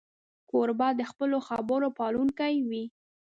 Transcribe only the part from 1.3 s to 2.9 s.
خبرو پالونکی وي.